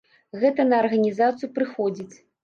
[0.43, 2.15] Гэта на арганізацыю прыходзіць.